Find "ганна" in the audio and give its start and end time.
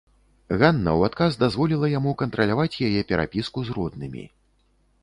0.61-0.91